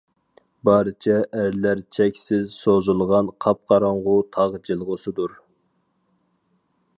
[0.67, 5.37] بارچە ئەرلەر چەكسىز سوزۇلغان قاپقاراڭغۇ تاغ جىلغىسىدۇر.